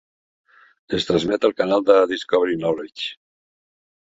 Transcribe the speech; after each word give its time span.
Es 0.97 1.05
transmet 1.09 1.45
al 1.49 1.53
canal 1.59 1.83
de 1.91 1.99
Discovery 2.13 2.57
Knowledge. 2.63 3.15